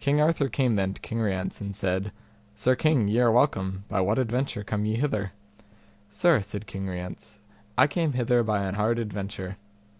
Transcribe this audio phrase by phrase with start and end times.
[0.00, 2.10] King Arthur came then to King Rience, and said,
[2.56, 5.30] Sir king, ye are welcome: by what adventure come ye hither?
[6.10, 7.38] Sir, said King Rience,
[7.78, 9.58] I came hither by an hard adventure.